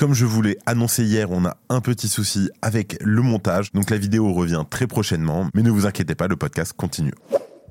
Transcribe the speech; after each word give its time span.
Comme 0.00 0.14
je 0.14 0.24
vous 0.24 0.40
l'ai 0.40 0.56
annoncé 0.64 1.04
hier, 1.04 1.30
on 1.30 1.44
a 1.44 1.58
un 1.68 1.82
petit 1.82 2.08
souci 2.08 2.48
avec 2.62 2.96
le 3.02 3.20
montage, 3.20 3.70
donc 3.72 3.90
la 3.90 3.98
vidéo 3.98 4.32
revient 4.32 4.64
très 4.70 4.86
prochainement, 4.86 5.50
mais 5.52 5.60
ne 5.60 5.70
vous 5.70 5.84
inquiétez 5.84 6.14
pas, 6.14 6.26
le 6.26 6.36
podcast 6.36 6.72
continue. 6.74 7.12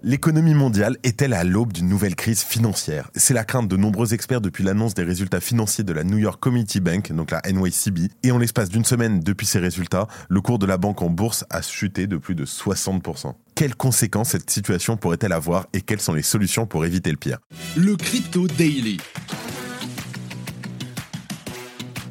L'économie 0.04 0.54
mondiale 0.54 0.98
est-elle 1.02 1.34
à 1.34 1.44
l'aube 1.44 1.74
d'une 1.74 1.90
nouvelle 1.90 2.16
crise 2.16 2.44
financière? 2.44 3.10
C'est 3.16 3.34
la 3.34 3.44
crainte 3.44 3.68
de 3.68 3.76
nombreux 3.78 4.14
experts 4.14 4.42
depuis 4.42 4.64
l'annonce 4.64 4.94
des 4.94 5.04
résultats 5.04 5.40
financiers 5.40 5.84
de 5.84 5.92
la 5.92 6.04
New 6.04 6.20
York 6.20 6.40
Community 6.40 6.80
Bank, 6.80 7.12
donc 7.14 7.32
la 7.32 7.42
NYCB, 7.52 8.12
et 8.22 8.32
en 8.32 8.38
l'espace 8.38 8.70
d'une 8.70 8.86
semaine 8.86 9.22
depuis 9.22 9.48
ces 9.48 9.58
résultats, 9.58 10.08
le 10.30 10.40
cours 10.40 10.60
de 10.60 10.68
la 10.68 10.78
banque 10.78 11.02
en 11.02 11.10
bourse 11.10 11.46
a 11.50 11.64
chuté 11.64 12.06
de 12.06 12.18
plus 12.18 12.36
de 12.36 12.46
60%. 12.46 13.34
Quelles 13.56 13.76
conséquences 13.76 14.30
cette 14.30 14.52
situation 14.52 14.98
pourrait-elle 14.98 15.34
avoir 15.34 15.66
et 15.74 15.82
quelles 15.82 16.00
sont 16.00 16.14
les 16.14 16.22
solutions 16.22 16.68
pour 16.68 16.86
éviter 16.86 17.10
le 17.10 17.18
pire? 17.18 17.40
Le 17.76 17.96
Crypto 17.96 18.46
Daily. 18.46 19.00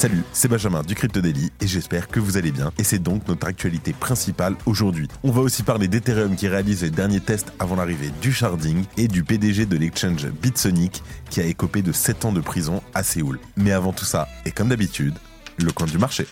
Salut, 0.00 0.24
c'est 0.32 0.48
Benjamin 0.48 0.82
du 0.82 0.94
Crypto 0.94 1.20
Daily 1.20 1.52
et 1.60 1.66
j'espère 1.66 2.08
que 2.08 2.20
vous 2.20 2.38
allez 2.38 2.52
bien. 2.52 2.72
Et 2.78 2.84
c'est 2.84 2.98
donc 2.98 3.28
notre 3.28 3.46
actualité 3.46 3.92
principale 3.92 4.56
aujourd'hui. 4.64 5.08
On 5.22 5.30
va 5.30 5.42
aussi 5.42 5.62
parler 5.62 5.88
d'Ethereum 5.88 6.36
qui 6.36 6.48
réalise 6.48 6.84
les 6.84 6.88
derniers 6.88 7.20
tests 7.20 7.52
avant 7.58 7.76
l'arrivée 7.76 8.08
du 8.22 8.32
sharding 8.32 8.86
et 8.96 9.08
du 9.08 9.24
PDG 9.24 9.66
de 9.66 9.76
l'exchange 9.76 10.26
Bitsonic 10.26 11.02
qui 11.28 11.42
a 11.42 11.44
écopé 11.44 11.82
de 11.82 11.92
7 11.92 12.24
ans 12.24 12.32
de 12.32 12.40
prison 12.40 12.82
à 12.94 13.02
Séoul. 13.02 13.38
Mais 13.58 13.72
avant 13.72 13.92
tout 13.92 14.06
ça, 14.06 14.26
et 14.46 14.52
comme 14.52 14.70
d'habitude, 14.70 15.12
le 15.58 15.70
coin 15.70 15.86
du 15.86 15.98
marché. 15.98 16.26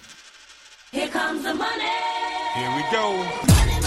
Here 0.94 1.10
comes 1.10 1.42
the 1.42 1.54
money. 1.54 1.92
Here 2.56 2.70
we 2.74 2.84
go. 2.90 3.77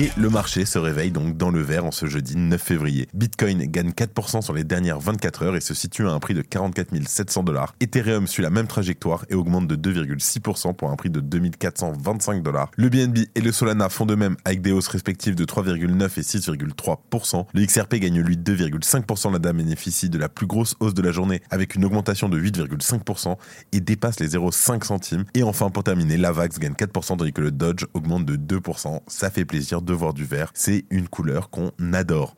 Et 0.00 0.12
le 0.16 0.30
marché 0.30 0.64
se 0.64 0.78
réveille 0.78 1.10
donc 1.10 1.36
dans 1.36 1.50
le 1.50 1.60
vert 1.60 1.84
en 1.84 1.90
ce 1.90 2.06
jeudi 2.06 2.36
9 2.36 2.62
février. 2.62 3.08
Bitcoin 3.14 3.64
gagne 3.64 3.90
4% 3.90 4.42
sur 4.42 4.54
les 4.54 4.62
dernières 4.62 5.00
24 5.00 5.42
heures 5.42 5.56
et 5.56 5.60
se 5.60 5.74
situe 5.74 6.06
à 6.06 6.12
un 6.12 6.20
prix 6.20 6.34
de 6.34 6.42
44 6.42 6.94
700 7.04 7.42
dollars. 7.42 7.74
Ethereum 7.80 8.28
suit 8.28 8.44
la 8.44 8.50
même 8.50 8.68
trajectoire 8.68 9.24
et 9.28 9.34
augmente 9.34 9.66
de 9.66 9.74
2,6% 9.74 10.76
pour 10.76 10.92
un 10.92 10.94
prix 10.94 11.10
de 11.10 11.18
2425 11.18 12.44
dollars. 12.44 12.70
Le 12.76 12.88
BNB 12.90 13.26
et 13.34 13.40
le 13.40 13.50
Solana 13.50 13.88
font 13.88 14.06
de 14.06 14.14
même 14.14 14.36
avec 14.44 14.62
des 14.62 14.70
hausses 14.70 14.86
respectives 14.86 15.34
de 15.34 15.44
3,9 15.44 16.04
et 16.04 16.22
6,3%. 16.22 17.46
Le 17.52 17.66
XRP 17.66 17.96
gagne 17.96 18.20
lui 18.20 18.36
2,5%. 18.36 19.32
La 19.32 19.40
dame 19.40 19.56
bénéficie 19.56 20.08
de 20.08 20.18
la 20.18 20.28
plus 20.28 20.46
grosse 20.46 20.76
hausse 20.78 20.94
de 20.94 21.02
la 21.02 21.10
journée 21.10 21.42
avec 21.50 21.74
une 21.74 21.84
augmentation 21.84 22.28
de 22.28 22.40
8,5% 22.40 23.36
et 23.72 23.80
dépasse 23.80 24.20
les 24.20 24.28
0,5 24.28 24.84
centimes. 24.84 25.24
Et 25.34 25.42
enfin 25.42 25.70
pour 25.70 25.82
terminer, 25.82 26.16
l'AVAX 26.18 26.60
gagne 26.60 26.74
4% 26.74 27.16
tandis 27.16 27.32
que 27.32 27.40
le 27.40 27.50
Dodge 27.50 27.84
augmente 27.94 28.26
de 28.26 28.36
2%. 28.36 29.00
Ça 29.08 29.30
fait 29.30 29.44
plaisir 29.44 29.82
voir 29.92 30.14
du 30.14 30.24
vert. 30.24 30.50
C'est 30.54 30.84
une 30.90 31.08
couleur 31.08 31.50
qu'on 31.50 31.72
adore. 31.92 32.36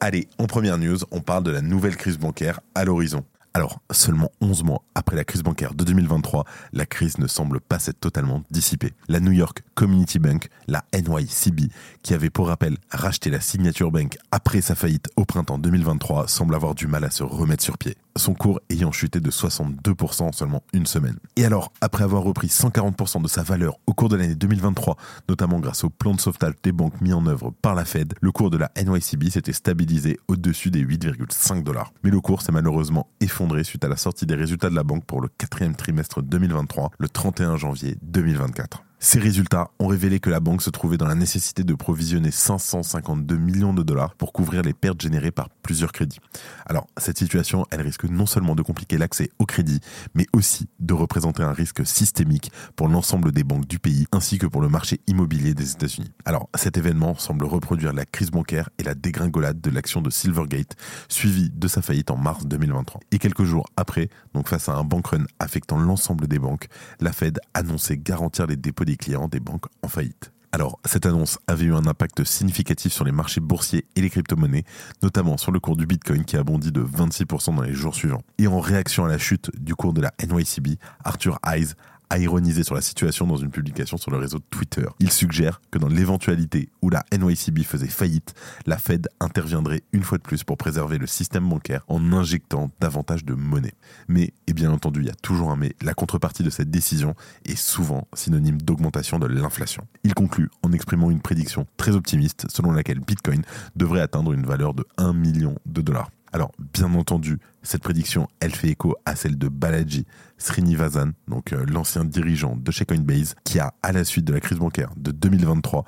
Allez, 0.00 0.28
en 0.38 0.46
première 0.46 0.78
news, 0.78 0.98
on 1.10 1.20
parle 1.20 1.42
de 1.44 1.50
la 1.50 1.60
nouvelle 1.60 1.96
crise 1.96 2.18
bancaire 2.18 2.60
à 2.74 2.84
l'horizon. 2.84 3.24
Alors, 3.54 3.80
seulement 3.90 4.30
11 4.40 4.62
mois 4.62 4.82
après 4.94 5.16
la 5.16 5.24
crise 5.24 5.42
bancaire 5.42 5.74
de 5.74 5.82
2023, 5.82 6.44
la 6.72 6.86
crise 6.86 7.18
ne 7.18 7.26
semble 7.26 7.60
pas 7.60 7.80
s'être 7.80 7.98
totalement 7.98 8.44
dissipée. 8.50 8.92
La 9.08 9.18
New 9.18 9.32
York 9.32 9.64
Community 9.74 10.20
Bank, 10.20 10.48
la 10.68 10.84
NYCB, 10.94 11.72
qui 12.02 12.14
avait 12.14 12.30
pour 12.30 12.46
rappel 12.48 12.76
racheté 12.90 13.30
la 13.30 13.40
Signature 13.40 13.90
Bank 13.90 14.16
après 14.30 14.60
sa 14.60 14.76
faillite 14.76 15.08
au 15.16 15.24
printemps 15.24 15.58
2023, 15.58 16.28
semble 16.28 16.54
avoir 16.54 16.74
du 16.76 16.86
mal 16.86 17.04
à 17.04 17.10
se 17.10 17.24
remettre 17.24 17.64
sur 17.64 17.78
pied 17.78 17.96
son 18.18 18.34
cours 18.34 18.60
ayant 18.70 18.92
chuté 18.92 19.20
de 19.20 19.30
62% 19.30 20.22
en 20.22 20.32
seulement 20.32 20.62
une 20.72 20.86
semaine. 20.86 21.18
Et 21.36 21.44
alors, 21.44 21.72
après 21.80 22.04
avoir 22.04 22.22
repris 22.22 22.48
140% 22.48 23.22
de 23.22 23.28
sa 23.28 23.42
valeur 23.42 23.78
au 23.86 23.94
cours 23.94 24.08
de 24.08 24.16
l'année 24.16 24.34
2023, 24.34 24.96
notamment 25.28 25.60
grâce 25.60 25.84
au 25.84 25.90
plan 25.90 26.14
de 26.14 26.20
sauvetage 26.20 26.54
des 26.62 26.72
banques 26.72 27.00
mis 27.00 27.12
en 27.12 27.26
œuvre 27.26 27.52
par 27.62 27.74
la 27.74 27.84
Fed, 27.84 28.14
le 28.20 28.32
cours 28.32 28.50
de 28.50 28.58
la 28.58 28.70
NYCB 28.76 29.30
s'était 29.30 29.52
stabilisé 29.52 30.18
au-dessus 30.28 30.70
des 30.70 30.84
8,5 30.84 31.62
dollars. 31.62 31.92
Mais 32.02 32.10
le 32.10 32.20
cours 32.20 32.42
s'est 32.42 32.52
malheureusement 32.52 33.08
effondré 33.20 33.64
suite 33.64 33.84
à 33.84 33.88
la 33.88 33.96
sortie 33.96 34.26
des 34.26 34.34
résultats 34.34 34.70
de 34.70 34.74
la 34.74 34.84
banque 34.84 35.04
pour 35.04 35.20
le 35.20 35.28
quatrième 35.28 35.76
trimestre 35.76 36.22
2023, 36.22 36.90
le 36.98 37.08
31 37.08 37.56
janvier 37.56 37.96
2024. 38.02 38.82
Ces 39.00 39.20
résultats 39.20 39.70
ont 39.78 39.86
révélé 39.86 40.18
que 40.18 40.28
la 40.28 40.40
banque 40.40 40.60
se 40.60 40.70
trouvait 40.70 40.96
dans 40.96 41.06
la 41.06 41.14
nécessité 41.14 41.62
de 41.62 41.74
provisionner 41.74 42.32
552 42.32 43.36
millions 43.36 43.72
de 43.72 43.84
dollars 43.84 44.16
pour 44.16 44.32
couvrir 44.32 44.62
les 44.62 44.72
pertes 44.72 45.00
générées 45.00 45.30
par 45.30 45.50
plusieurs 45.62 45.92
crédits. 45.92 46.18
Alors, 46.66 46.88
cette 46.96 47.16
situation, 47.16 47.64
elle 47.70 47.82
risque 47.82 48.04
non 48.04 48.26
seulement 48.26 48.56
de 48.56 48.62
compliquer 48.62 48.98
l'accès 48.98 49.30
au 49.38 49.46
crédit, 49.46 49.78
mais 50.14 50.26
aussi 50.32 50.68
de 50.80 50.94
représenter 50.94 51.44
un 51.44 51.52
risque 51.52 51.86
systémique 51.86 52.50
pour 52.74 52.88
l'ensemble 52.88 53.30
des 53.30 53.44
banques 53.44 53.68
du 53.68 53.78
pays 53.78 54.06
ainsi 54.10 54.36
que 54.36 54.46
pour 54.46 54.60
le 54.60 54.68
marché 54.68 55.00
immobilier 55.06 55.54
des 55.54 55.70
États-Unis. 55.70 56.10
Alors, 56.24 56.48
cet 56.56 56.76
événement 56.76 57.14
semble 57.14 57.44
reproduire 57.44 57.92
la 57.92 58.04
crise 58.04 58.32
bancaire 58.32 58.68
et 58.78 58.82
la 58.82 58.96
dégringolade 58.96 59.60
de 59.60 59.70
l'action 59.70 60.02
de 60.02 60.10
Silvergate, 60.10 60.74
suivie 61.08 61.50
de 61.50 61.68
sa 61.68 61.82
faillite 61.82 62.10
en 62.10 62.16
mars 62.16 62.46
2023. 62.46 63.00
Et 63.12 63.20
quelques 63.20 63.44
jours 63.44 63.68
après, 63.76 64.08
donc 64.34 64.48
face 64.48 64.68
à 64.68 64.74
un 64.74 64.82
bank 64.82 65.06
run 65.06 65.24
affectant 65.38 65.78
l'ensemble 65.78 66.26
des 66.26 66.40
banques, 66.40 66.66
la 66.98 67.12
Fed 67.12 67.38
annonçait 67.54 67.96
garantir 67.96 68.48
les 68.48 68.56
dépôts 68.56 68.87
des 68.88 68.96
clients 68.96 69.28
des 69.28 69.40
banques 69.40 69.66
en 69.82 69.88
faillite. 69.88 70.32
Alors, 70.50 70.80
cette 70.86 71.04
annonce 71.04 71.38
avait 71.46 71.66
eu 71.66 71.74
un 71.74 71.84
impact 71.84 72.24
significatif 72.24 72.90
sur 72.90 73.04
les 73.04 73.12
marchés 73.12 73.40
boursiers 73.40 73.84
et 73.96 74.00
les 74.00 74.08
crypto-monnaies, 74.08 74.64
notamment 75.02 75.36
sur 75.36 75.52
le 75.52 75.60
cours 75.60 75.76
du 75.76 75.86
Bitcoin 75.86 76.24
qui 76.24 76.38
a 76.38 76.42
bondi 76.42 76.72
de 76.72 76.80
26% 76.80 77.54
dans 77.54 77.62
les 77.62 77.74
jours 77.74 77.94
suivants. 77.94 78.22
Et 78.38 78.46
en 78.46 78.58
réaction 78.58 79.04
à 79.04 79.08
la 79.08 79.18
chute 79.18 79.50
du 79.60 79.74
cours 79.74 79.92
de 79.92 80.00
la 80.00 80.12
NYCB, 80.26 80.78
Arthur 81.04 81.38
Hayes 81.44 81.74
a 82.10 82.18
ironisé 82.18 82.64
sur 82.64 82.74
la 82.74 82.80
situation 82.80 83.26
dans 83.26 83.36
une 83.36 83.50
publication 83.50 83.96
sur 83.96 84.10
le 84.10 84.18
réseau 84.18 84.38
Twitter. 84.50 84.86
Il 85.00 85.10
suggère 85.10 85.60
que 85.70 85.78
dans 85.78 85.88
l'éventualité 85.88 86.70
où 86.82 86.90
la 86.90 87.04
NYCB 87.12 87.60
faisait 87.60 87.88
faillite, 87.88 88.34
la 88.66 88.78
Fed 88.78 89.08
interviendrait 89.20 89.82
une 89.92 90.02
fois 90.02 90.18
de 90.18 90.22
plus 90.22 90.44
pour 90.44 90.56
préserver 90.56 90.98
le 90.98 91.06
système 91.06 91.48
bancaire 91.48 91.84
en 91.88 92.12
injectant 92.12 92.70
davantage 92.80 93.24
de 93.24 93.34
monnaie. 93.34 93.74
Mais, 94.08 94.32
et 94.46 94.52
bien 94.52 94.70
entendu, 94.70 95.00
il 95.00 95.06
y 95.06 95.10
a 95.10 95.14
toujours 95.14 95.50
un 95.50 95.56
mais, 95.56 95.74
la 95.82 95.94
contrepartie 95.94 96.42
de 96.42 96.50
cette 96.50 96.70
décision 96.70 97.14
est 97.44 97.56
souvent 97.56 98.06
synonyme 98.14 98.60
d'augmentation 98.62 99.18
de 99.18 99.26
l'inflation. 99.26 99.86
Il 100.04 100.14
conclut 100.14 100.50
en 100.62 100.72
exprimant 100.72 101.10
une 101.10 101.20
prédiction 101.20 101.66
très 101.76 101.96
optimiste 101.96 102.46
selon 102.48 102.72
laquelle 102.72 103.00
Bitcoin 103.00 103.42
devrait 103.76 104.00
atteindre 104.00 104.32
une 104.32 104.46
valeur 104.46 104.74
de 104.74 104.86
1 104.96 105.12
million 105.12 105.56
de 105.66 105.82
dollars. 105.82 106.10
Alors, 106.32 106.52
bien 106.74 106.92
entendu, 106.94 107.38
cette 107.62 107.82
prédiction, 107.82 108.28
elle 108.40 108.54
fait 108.54 108.68
écho 108.68 108.96
à 109.06 109.16
celle 109.16 109.38
de 109.38 109.48
Balaji 109.48 110.06
Srinivasan, 110.36 111.12
donc 111.26 111.52
euh, 111.52 111.64
l'ancien 111.66 112.04
dirigeant 112.04 112.56
de 112.56 112.70
chez 112.70 112.84
Coinbase, 112.84 113.34
qui 113.44 113.58
a, 113.58 113.74
à 113.82 113.92
la 113.92 114.04
suite 114.04 114.24
de 114.24 114.32
la 114.32 114.40
crise 114.40 114.58
bancaire 114.58 114.90
de 114.96 115.10
2023, 115.10 115.84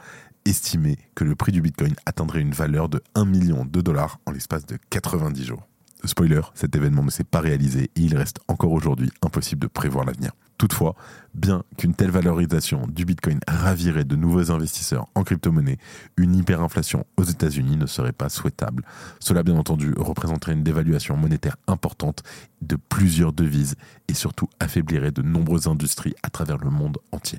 estimé 0.46 0.98
que 1.14 1.24
le 1.24 1.34
prix 1.34 1.52
du 1.52 1.60
Bitcoin 1.60 1.94
atteindrait 2.06 2.40
une 2.40 2.52
valeur 2.52 2.88
de 2.88 3.02
1 3.14 3.24
million 3.26 3.64
de 3.64 3.80
dollars 3.80 4.18
en 4.26 4.32
l'espace 4.32 4.66
de 4.66 4.78
90 4.88 5.44
jours. 5.44 5.69
Spoiler, 6.04 6.40
cet 6.54 6.74
événement 6.76 7.02
ne 7.02 7.10
s'est 7.10 7.24
pas 7.24 7.40
réalisé 7.40 7.90
et 7.94 8.00
il 8.00 8.16
reste 8.16 8.40
encore 8.48 8.72
aujourd'hui 8.72 9.10
impossible 9.22 9.60
de 9.60 9.66
prévoir 9.66 10.04
l'avenir. 10.04 10.32
Toutefois, 10.60 10.94
bien 11.34 11.62
qu'une 11.78 11.94
telle 11.94 12.10
valorisation 12.10 12.86
du 12.86 13.06
Bitcoin 13.06 13.40
ravirait 13.48 14.04
de 14.04 14.14
nouveaux 14.14 14.50
investisseurs 14.50 15.06
en 15.14 15.24
crypto-monnaie, 15.24 15.78
une 16.18 16.34
hyperinflation 16.36 17.06
aux 17.16 17.22
États-Unis 17.22 17.78
ne 17.78 17.86
serait 17.86 18.12
pas 18.12 18.28
souhaitable. 18.28 18.84
Cela, 19.20 19.42
bien 19.42 19.56
entendu, 19.56 19.94
représenterait 19.96 20.52
une 20.52 20.62
dévaluation 20.62 21.16
monétaire 21.16 21.56
importante 21.66 22.22
de 22.60 22.76
plusieurs 22.76 23.32
devises 23.32 23.74
et 24.08 24.14
surtout 24.14 24.50
affaiblirait 24.60 25.12
de 25.12 25.22
nombreuses 25.22 25.66
industries 25.66 26.14
à 26.22 26.28
travers 26.28 26.58
le 26.58 26.68
monde 26.68 26.98
entier. 27.10 27.38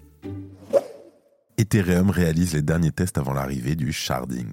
Ethereum 1.61 2.09
réalise 2.09 2.53
les 2.53 2.63
derniers 2.63 2.91
tests 2.91 3.19
avant 3.19 3.33
l'arrivée 3.33 3.75
du 3.75 3.93
sharding. 3.93 4.47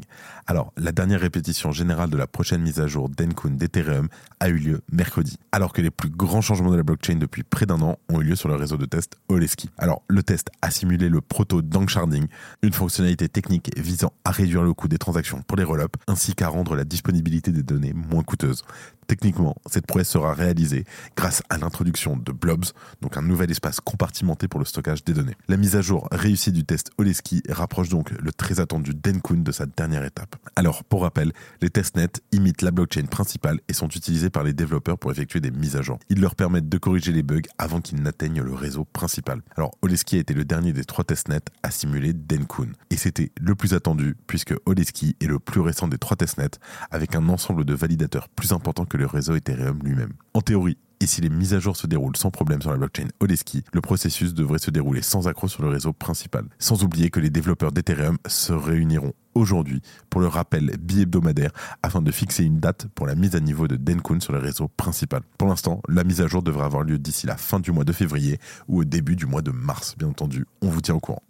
Alors, 0.46 0.75
la 0.76 0.93
dernière 0.93 1.20
répétition 1.20 1.72
générale 1.72 2.10
de 2.10 2.19
la 2.19 2.26
prochaine 2.26 2.60
mise 2.60 2.81
à 2.81 2.87
jour 2.87 3.08
d'Encun 3.08 3.49
d'Ethereum 3.49 4.08
a 4.40 4.50
eu 4.50 4.58
lieu 4.58 4.82
mercredi, 4.93 5.38
alors 5.50 5.72
que 5.72 5.81
les 5.81 5.90
plus 5.90 6.10
grands 6.10 6.43
changements 6.43 6.70
de 6.70 6.76
la 6.76 6.82
blockchain 6.82 7.14
depuis 7.14 7.44
près 7.44 7.64
d'un 7.64 7.81
an 7.81 7.96
ont 8.10 8.20
eu 8.20 8.25
lieu 8.25 8.37
sur 8.37 8.50
le 8.50 8.56
réseau 8.56 8.76
de 8.76 8.84
test 8.84 9.16
Oleski. 9.31 9.70
Alors, 9.78 10.02
le 10.08 10.22
test 10.22 10.50
a 10.60 10.70
simulé 10.70 11.08
le 11.08 11.22
proto 11.22 11.62
Sharding, 11.88 12.26
une 12.60 12.72
fonctionnalité 12.75 13.31
technique 13.31 13.70
visant 13.78 14.12
à 14.26 14.31
réduire 14.31 14.62
le 14.62 14.75
coût 14.75 14.88
des 14.88 14.99
transactions 14.99 15.40
pour 15.40 15.56
les 15.56 15.64
roll 15.64 15.87
ainsi 16.08 16.34
qu'à 16.34 16.49
rendre 16.49 16.75
la 16.75 16.84
disponibilité 16.84 17.52
des 17.52 17.62
données 17.62 17.94
moins 17.94 18.22
coûteuse. 18.22 18.64
Techniquement, 19.08 19.56
cette 19.64 19.87
prouesse 19.87 20.10
sera 20.10 20.34
réalisée 20.34 20.84
grâce 21.16 21.43
à 21.49 21.56
l'introduction 21.56 22.19
de 22.19 22.31
blobs, 22.31 22.66
donc 23.00 23.16
un 23.16 23.22
nouvel 23.22 23.50
espace 23.50 23.81
compartimenté 23.81 24.49
pour 24.49 24.60
le 24.60 24.66
stockage 24.66 25.02
des 25.02 25.14
données. 25.14 25.34
La 25.49 25.56
mise 25.56 25.76
à 25.76 25.81
jour 25.81 26.08
réussie 26.12 26.52
du 26.52 26.64
test 26.64 26.90
Oleski 26.99 27.43
rapproche 27.49 27.88
donc 27.88 28.10
le 28.10 28.32
très 28.32 28.60
attendu 28.60 28.93
Denkun 28.94 29.38
de 29.38 29.50
sa 29.50 29.64
dernière 29.64 30.05
étape. 30.05 30.37
Alors, 30.56 30.84
pour 30.84 31.02
rappel, 31.02 31.32
les 31.62 31.70
testnets 31.70 32.20
imitent 32.32 32.60
la 32.60 32.70
blockchain 32.70 33.06
principale 33.06 33.60
et 33.66 33.72
sont 33.72 33.88
utilisés 33.88 34.28
par 34.28 34.44
les 34.44 34.52
développeurs 34.52 34.99
pour 34.99 35.11
effectuer 35.11 35.40
des 35.40 35.50
mises 35.50 35.76
à 35.76 35.81
jour. 35.81 35.99
Ils 36.11 36.20
leur 36.20 36.34
permettent 36.34 36.69
de 36.69 36.78
corriger 36.78 37.12
les 37.12 37.22
bugs 37.22 37.40
avant 37.56 37.81
qu'ils 37.81 38.02
n'atteignent 38.02 38.43
le 38.43 38.52
réseau 38.52 38.84
principal. 38.84 39.40
Alors, 39.56 39.70
Oleski 39.81 40.16
a 40.16 40.20
été 40.20 40.34
le 40.34 40.44
dernier 40.44 40.75
des 40.75 40.84
trois 40.84 41.04
testnets 41.04 41.40
à 41.62 41.70
simuler 41.70 42.12
Denkun. 42.12 42.72
Et 42.90 42.99
c'était 42.99 43.32
le 43.40 43.54
plus 43.54 43.72
attendu 43.72 44.16
puisque 44.26 44.54
Oleski 44.66 45.16
est 45.22 45.26
le 45.26 45.38
plus 45.38 45.62
récent 45.62 45.88
des 45.88 45.96
trois 45.96 46.19
testnets 46.19 46.58
avec 46.90 47.14
un 47.14 47.31
ensemble 47.31 47.64
de 47.64 47.72
validateurs 47.72 48.28
plus 48.28 48.52
important 48.52 48.84
que 48.84 48.98
le 48.99 49.06
réseau 49.06 49.35
Ethereum 49.35 49.79
lui-même. 49.83 50.12
En 50.35 50.41
théorie, 50.41 50.77
et 51.00 51.06
si 51.06 51.21
les 51.21 51.29
mises 51.29 51.55
à 51.55 51.61
jour 51.61 51.77
se 51.77 51.87
déroulent 51.87 52.17
sans 52.17 52.31
problème 52.31 52.61
sur 52.61 52.71
la 52.71 52.77
blockchain 52.77 53.09
Oleski, 53.21 53.62
le 53.73 53.81
processus 53.81 54.35
devrait 54.35 54.59
se 54.59 54.71
dérouler 54.71 55.03
sans 55.03 55.29
accroc 55.29 55.49
sur 55.49 55.62
le 55.62 55.69
réseau 55.69 55.93
principal. 55.93 56.45
Sans 56.59 56.83
oublier 56.83 57.11
que 57.11 57.21
les 57.21 57.31
développeurs 57.31 57.73
d'Ethereum 57.73 58.19
se 58.27 58.53
réuniront 58.53 59.12
aujourd'hui 59.35 59.81
pour 60.11 60.21
le 60.21 60.27
rappel 60.27 60.77
bi-hebdomadaire 60.81 61.53
afin 61.85 62.03
de 62.03 62.11
fixer 62.11 62.45
une 62.45 62.59
date 62.59 62.89
pour 62.95 63.06
la 63.06 63.15
mise 63.15 63.37
à 63.37 63.41
niveau 63.41 63.69
de 63.69 63.77
Denkun 63.77 64.19
sur 64.19 64.33
le 64.33 64.41
réseau 64.41 64.69
principal. 64.69 65.23
Pour 65.39 65.49
l'instant, 65.49 65.81
la 65.89 66.03
mise 66.03 66.21
à 66.21 66.27
jour 66.27 66.43
devrait 66.43 66.65
avoir 66.65 66.83
lieu 66.83 66.99
d'ici 66.99 67.27
la 67.27 67.37
fin 67.37 67.61
du 67.61 67.71
mois 67.71 67.85
de 67.85 67.93
février 67.93 68.39
ou 68.67 68.81
au 68.81 68.85
début 68.85 69.15
du 69.15 69.27
mois 69.27 69.43
de 69.43 69.53
mars, 69.53 69.95
bien 69.97 70.09
entendu. 70.09 70.47
On 70.62 70.69
vous 70.69 70.81
tient 70.81 70.97
au 70.97 71.00
courant. 71.00 71.23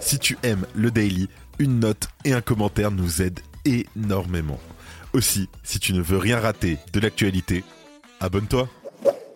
Si 0.00 0.18
tu 0.20 0.38
aimes 0.44 0.66
le 0.76 0.92
daily, 0.92 1.28
une 1.58 1.80
note 1.80 2.08
et 2.24 2.32
un 2.32 2.40
commentaire 2.40 2.92
nous 2.92 3.22
aident 3.22 3.40
énormément. 3.64 4.60
Aussi, 5.12 5.50
si 5.62 5.78
tu 5.78 5.92
ne 5.92 6.00
veux 6.00 6.16
rien 6.16 6.40
rater 6.40 6.78
de 6.94 7.00
l'actualité, 7.00 7.64
abonne-toi. 8.20 8.66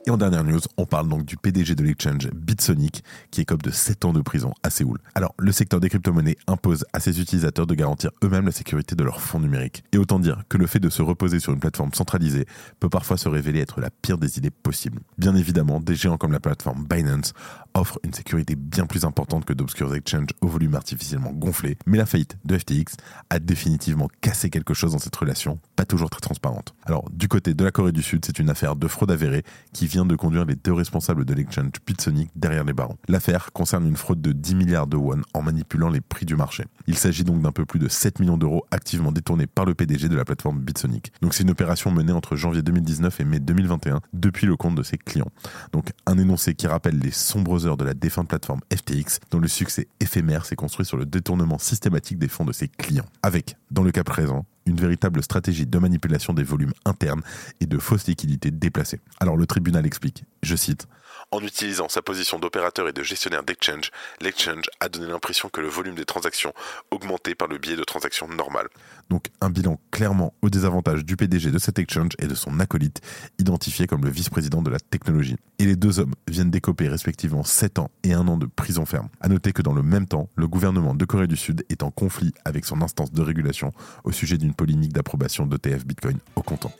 Et 0.07 0.11
en 0.11 0.17
dernière 0.17 0.45
news, 0.45 0.61
on 0.77 0.87
parle 0.87 1.09
donc 1.09 1.27
du 1.27 1.37
PDG 1.37 1.75
de 1.75 1.83
l'exchange 1.83 2.31
Bitsonic 2.31 3.03
qui 3.31 3.41
écope 3.41 3.63
de 3.63 3.73
7 3.73 4.05
ans 4.05 4.13
de 4.13 4.21
prison 4.23 4.55
à 4.63 4.71
Séoul. 4.71 4.99
Alors, 5.17 5.35
le 5.37 5.51
secteur 5.51 5.81
des 5.81 5.89
crypto-monnaies 5.89 6.37
impose 6.47 6.87
à 6.93 7.01
ses 7.01 7.21
utilisateurs 7.21 7.67
de 7.67 7.75
garantir 7.75 8.13
eux-mêmes 8.23 8.47
la 8.47 8.53
sécurité 8.53 8.95
de 8.95 9.03
leurs 9.03 9.21
fonds 9.21 9.41
numériques. 9.41 9.83
Et 9.93 9.99
autant 9.99 10.21
dire 10.21 10.45
que 10.49 10.59
le 10.59 10.69
fait 10.69 10.79
de 10.79 10.89
se 10.91 11.03
reposer 11.03 11.41
sur 11.41 11.53
une 11.53 11.59
plateforme 11.59 11.93
centralisée 11.93 12.47
peut 12.79 12.89
parfois 12.89 13.17
se 13.17 13.29
révéler 13.29 13.61
être 13.61 13.81
la 13.81 13.91
pire 13.91 14.17
des 14.17 14.39
idées 14.39 14.53
possibles. 14.53 15.01
Bien 15.19 15.35
évidemment, 15.35 15.81
des 15.81 15.97
géants 15.97 16.19
comme 16.19 16.33
la 16.33 16.41
plateforme 16.41 16.87
Binance 16.89 17.35
offrent 17.77 17.99
une 18.03 18.13
sécurité 18.13 18.57
bien 18.57 18.87
plus 18.87 19.05
importante 19.05 19.45
que 19.45 19.53
d'obscurs 19.53 19.95
exchanges 19.95 20.31
au 20.41 20.49
volume 20.49 20.75
artificiellement 20.75 21.33
gonflé, 21.33 21.77
mais 21.87 21.99
la 21.99 22.07
faillite 22.07 22.37
de 22.45 22.59
FTX 22.59 22.97
a 23.31 23.39
définitivement 23.39 24.09
cassé 24.21 24.51
quelque 24.51 24.75
chose 24.75 24.93
dans 24.93 24.99
cette 24.99 25.17
relation, 25.17 25.59
pas 25.77 25.85
toujours 25.85 26.11
très 26.11 26.21
transparente. 26.21 26.75
Alors, 26.85 27.09
du 27.11 27.29
côté 27.29 27.55
de 27.55 27.65
la 27.65 27.71
Corée 27.71 27.93
du 27.93 28.03
Sud, 28.03 28.25
c'est 28.25 28.39
une 28.39 28.51
affaire 28.51 28.77
de 28.77 28.89
fraude 28.89 29.11
avérée 29.11 29.45
qui 29.73 29.87
vient 29.87 30.07
de 30.07 30.17
conduire 30.17 30.45
les 30.45 30.57
deux 30.57 30.73
responsables 30.73 31.25
de 31.25 31.35
l'exchange 31.35 31.67
Bitsonic 31.87 32.31
derrière 32.35 32.65
les 32.65 32.73
barons. 32.73 32.97
L'affaire 33.09 33.53
concerne 33.53 33.87
une 33.87 33.97
fraude 33.97 34.21
de 34.21 34.33
10 34.33 34.55
milliards 34.55 34.87
de 34.87 34.97
won 34.97 35.21
en 35.35 35.43
manipulant 35.43 35.91
les 35.91 36.01
prix 36.01 36.27
du 36.27 36.37
marché. 36.37 36.65
Il 36.87 36.97
s'agit 36.97 37.25
donc 37.25 37.41
d'un 37.43 37.53
peu 37.53 37.65
plus 37.65 37.79
de 37.79 37.89
7 37.89 38.21
millions 38.21 38.39
d'euros 38.39 38.65
activement 38.71 39.13
détournés 39.13 39.47
par 39.47 39.65
le 39.65 39.75
PDG 39.75 40.09
de 40.09 40.17
la 40.17 40.25
plateforme 40.25 40.61
Bitsonic. 40.61 41.13
Donc 41.21 41.35
c'est 41.35 41.43
une 41.43 41.51
opération 41.51 41.91
menée 41.91 42.13
entre 42.13 42.37
janvier 42.37 42.63
2019 42.63 43.21
et 43.21 43.25
mai 43.25 43.41
2021 43.41 44.01
depuis 44.13 44.47
le 44.47 44.57
compte 44.57 44.75
de 44.75 44.83
ses 44.83 44.99
clients. 44.99 45.31
Donc 45.73 45.91
un 46.07 46.19
énoncé 46.19 46.55
qui 46.55 46.67
rappelle 46.67 46.99
les 46.99 47.11
sombres 47.11 47.66
de 47.75 47.85
la 47.85 47.95
défunte 47.95 48.29
plateforme 48.29 48.61
FTX 48.73 49.19
dont 49.33 49.41
le 49.41 49.49
succès 49.49 49.89
éphémère 49.99 50.47
s'est 50.47 50.55
construit 50.55 50.87
sur 50.87 50.97
le 50.97 51.07
détournement 51.07 51.59
systématique 51.59 52.19
des 52.19 52.29
fonds 52.29 52.45
de 52.45 52.53
ses 52.53 52.69
clients. 52.69 53.07
Avec, 53.25 53.57
dans 53.73 53.83
le 53.83 53.91
cas 53.91 54.05
présent, 54.05 54.47
une 54.67 54.77
véritable 54.77 55.23
stratégie 55.23 55.67
de 55.67 55.79
manipulation 55.79 56.33
des 56.33 56.43
volumes 56.43 56.75
internes 56.85 57.23
et 57.61 57.67
de 57.67 57.79
fausses 57.79 58.07
liquidités 58.07 58.51
déplacées. 58.51 59.01
Alors 59.21 59.37
le 59.37 59.47
tribunal 59.47 59.87
explique, 59.87 60.25
je 60.43 60.57
cite, 60.57 60.87
en 61.33 61.41
utilisant 61.41 61.89
sa 61.89 62.03
position 62.03 62.39
d'opérateur 62.39 62.89
et 62.89 62.93
de 62.93 63.03
gestionnaire 63.03 63.43
d'exchange, 63.43 63.91
l'exchange 64.21 64.65
a 64.81 64.89
donné 64.89 65.09
l'impression 65.09 65.49
que 65.49 65.61
le 65.61 65.69
volume 65.69 65.97
des 65.97 66.05
transactions 66.05 66.53
augmentait 66.91 67.35
par 67.35 67.49
le 67.49 67.59
biais 67.59 67.77
de 67.77 67.85
transactions 67.85 68.29
normales. 68.29 68.69
Donc 69.11 69.27
un 69.41 69.51
bilan 69.51 69.81
clairement 69.91 70.35
au 70.43 70.51
désavantage 70.51 71.05
du 71.05 71.17
PDG 71.17 71.51
de 71.51 71.59
cet 71.59 71.79
exchange 71.79 72.13
et 72.19 72.27
de 72.27 72.35
son 72.35 72.61
acolyte, 72.61 73.01
identifié 73.39 73.87
comme 73.87 74.05
le 74.05 74.11
vice-président 74.11 74.63
de 74.63 74.71
la 74.71 74.79
technologie. 74.79 75.37
Et 75.59 75.65
les 75.65 75.77
deux 75.77 75.99
hommes 75.99 76.15
viennent 76.29 76.51
d'écoper 76.51 76.89
respectivement 76.89 77.43
7 77.43 77.79
ans 77.79 77.91
et 78.05 78.13
1 78.13 78.29
an 78.29 78.37
de 78.37 78.47
prison 78.47 78.87
ferme. 78.87 79.09
À 79.21 79.29
noter 79.29 79.53
que 79.53 79.63
dans 79.63 79.75
le 79.75 79.83
même 79.83 80.07
temps, 80.07 80.29
le 80.37 80.47
gouvernement 80.47 80.95
de 80.95 81.05
Corée 81.05 81.27
du 81.27 81.37
Sud 81.37 81.65
est 81.71 81.83
en 81.83 81.91
conflit 81.91 82.35
avec 82.45 82.65
son 82.65 82.83
instance 82.83 83.13
de 83.13 83.23
régulation 83.23 83.73
au 84.05 84.13
sujet 84.13 84.39
d'une 84.39 84.55
polémique 84.57 84.93
d'approbation 84.93 85.47
d'ETF 85.47 85.87
Bitcoin 85.87 86.19
au 86.35 86.43
comptant. 86.43 86.73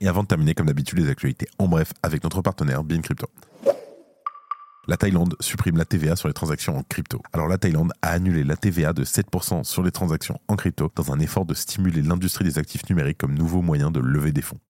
Et 0.00 0.08
avant 0.08 0.22
de 0.22 0.28
terminer, 0.28 0.54
comme 0.54 0.66
d'habitude, 0.66 0.98
les 0.98 1.08
actualités 1.08 1.48
en 1.58 1.68
bref 1.68 1.92
avec 2.02 2.22
notre 2.22 2.42
partenaire 2.42 2.84
Bien 2.84 3.00
Crypto. 3.00 3.26
La 4.88 4.96
Thaïlande 4.96 5.34
supprime 5.40 5.78
la 5.78 5.84
TVA 5.84 6.14
sur 6.14 6.28
les 6.28 6.34
transactions 6.34 6.76
en 6.76 6.84
crypto. 6.84 7.20
Alors 7.32 7.48
la 7.48 7.58
Thaïlande 7.58 7.92
a 8.02 8.10
annulé 8.10 8.44
la 8.44 8.56
TVA 8.56 8.92
de 8.92 9.04
7% 9.04 9.64
sur 9.64 9.82
les 9.82 9.90
transactions 9.90 10.38
en 10.46 10.54
crypto 10.54 10.92
dans 10.94 11.10
un 11.12 11.18
effort 11.18 11.44
de 11.44 11.54
stimuler 11.54 12.02
l'industrie 12.02 12.44
des 12.44 12.58
actifs 12.58 12.88
numériques 12.88 13.18
comme 13.18 13.34
nouveau 13.34 13.62
moyen 13.62 13.90
de 13.90 13.98
lever 13.98 14.30
des 14.30 14.42
fonds. 14.42 14.60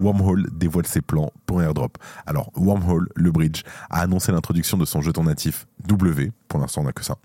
Wormhole 0.00 0.46
dévoile 0.52 0.86
ses 0.86 1.00
plans 1.00 1.32
pour 1.46 1.62
airdrop. 1.62 1.98
Alors, 2.26 2.50
Wormhole, 2.56 3.08
le 3.14 3.30
bridge, 3.30 3.62
a 3.90 4.00
annoncé 4.00 4.32
l'introduction 4.32 4.76
de 4.76 4.84
son 4.84 5.00
jeton 5.00 5.24
natif 5.24 5.66
W, 5.86 6.32
pour 6.48 6.60
l'instant 6.60 6.82
on 6.82 6.84
n'a 6.84 6.92
que 6.92 7.04
ça, 7.04 7.16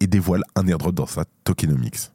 et 0.00 0.06
dévoile 0.06 0.42
un 0.54 0.66
airdrop 0.66 0.94
dans 0.94 1.06
sa 1.06 1.24
tokenomics. 1.44 2.10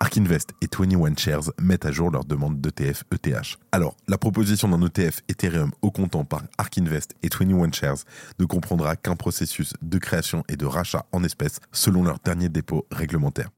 Ark 0.00 0.18
Invest 0.18 0.50
et 0.60 0.68
21 0.70 1.16
Shares 1.16 1.50
mettent 1.58 1.86
à 1.86 1.92
jour 1.92 2.10
leur 2.10 2.24
demande 2.24 2.60
d'ETF 2.60 3.04
ETH. 3.10 3.56
Alors, 3.72 3.96
la 4.08 4.18
proposition 4.18 4.68
d'un 4.68 4.84
ETF 4.86 5.20
Ethereum 5.28 5.70
au 5.82 5.90
comptant 5.90 6.24
par 6.24 6.42
Ark 6.58 6.76
Invest 6.78 7.14
et 7.22 7.28
21 7.28 7.72
Shares 7.72 8.04
ne 8.38 8.44
comprendra 8.44 8.96
qu'un 8.96 9.16
processus 9.16 9.72
de 9.80 9.98
création 9.98 10.44
et 10.48 10.56
de 10.56 10.66
rachat 10.66 11.06
en 11.12 11.24
espèces 11.24 11.60
selon 11.72 12.02
leur 12.02 12.18
dernier 12.18 12.48
dépôt 12.48 12.86
réglementaire. 12.90 13.48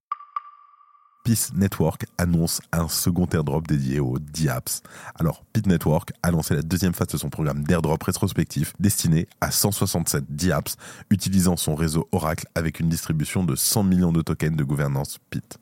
Peace 1.26 1.50
Network 1.56 2.06
annonce 2.18 2.61
un 2.71 2.87
second 2.87 3.26
airdrop 3.33 3.66
dédié 3.66 3.99
aux 3.99 4.21
DApps. 4.21 4.80
Alors, 5.16 5.42
Peace 5.52 5.66
Network 5.66 6.12
a 6.23 6.30
lancé 6.30 6.54
la 6.54 6.62
deuxième 6.62 6.95
phase 6.95 7.09
de 7.09 7.16
son 7.16 7.30
programme 7.30 7.64
d'airdrop 7.64 8.00
rétrospectif 8.00 8.75
destiné 8.78 9.26
à 9.40 9.50
167 9.50 10.25
DApps 10.28 10.76
utilisant 11.11 11.56
son 11.56 11.75
réseau 11.75 12.09
Oracle 12.12 12.47
avec 12.54 12.78
une 12.78 12.88
distribution 12.88 13.42
de 13.42 13.56
100 13.56 13.83
millions 13.83 14.12
de 14.12 14.23
tokens 14.23 14.56
de 14.56 14.62
gouvernance 14.62 15.18
PIT. 15.30 15.59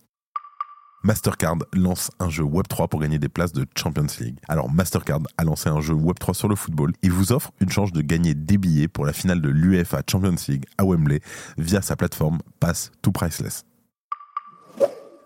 Mastercard 1.02 1.56
lance 1.72 2.10
un 2.18 2.28
jeu 2.28 2.44
Web3 2.44 2.88
pour 2.88 3.00
gagner 3.00 3.18
des 3.18 3.30
places 3.30 3.54
de 3.54 3.64
Champions 3.74 4.06
League. 4.20 4.36
Alors 4.48 4.70
Mastercard 4.70 5.20
a 5.38 5.44
lancé 5.44 5.70
un 5.70 5.80
jeu 5.80 5.94
Web3 5.94 6.34
sur 6.34 6.48
le 6.48 6.56
football. 6.56 6.92
Il 7.00 7.12
vous 7.12 7.32
offre 7.32 7.52
une 7.60 7.70
chance 7.70 7.90
de 7.90 8.02
gagner 8.02 8.34
des 8.34 8.58
billets 8.58 8.88
pour 8.88 9.06
la 9.06 9.14
finale 9.14 9.40
de 9.40 9.48
l'UEFA 9.48 10.02
Champions 10.10 10.36
League 10.46 10.66
à 10.76 10.84
Wembley 10.84 11.20
via 11.56 11.80
sa 11.80 11.96
plateforme 11.96 12.40
Pass 12.60 12.92
to 13.00 13.10
Priceless. 13.10 13.64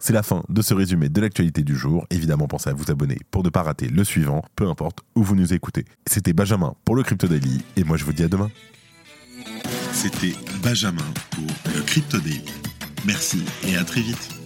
C'est 0.01 0.13
la 0.13 0.23
fin 0.23 0.45
de 0.49 0.63
ce 0.63 0.75
résumé 0.75 1.09
de 1.09 1.21
l'actualité 1.21 1.63
du 1.63 1.75
jour. 1.75 2.07
Évidemment, 2.11 2.47
pensez 2.47 2.71
à 2.71 2.73
vous 2.73 2.91
abonner 2.91 3.19
pour 3.31 3.43
ne 3.43 3.49
pas 3.49 3.63
rater 3.63 3.89
le 3.89 4.05
suivant, 4.05 4.45
peu 4.55 4.69
importe 4.69 5.01
où 5.15 5.23
vous 5.23 5.35
nous 5.35 5.53
écoutez. 5.53 5.85
C'était 6.07 6.33
Benjamin 6.33 6.75
pour 6.85 6.95
le 6.95 7.03
Crypto 7.03 7.27
Daily 7.27 7.63
et 7.77 7.85
moi 7.85 7.97
je 7.97 8.05
vous 8.05 8.13
dis 8.13 8.23
à 8.23 8.29
demain. 8.29 8.51
C'était 9.93 10.35
Benjamin 10.63 11.05
pour 11.31 11.47
le 11.75 11.83
Crypto 11.83 12.19
Daily. 12.19 12.45
Merci 13.05 13.43
et 13.67 13.77
à 13.77 13.85
très 13.85 14.01
vite. 14.01 14.38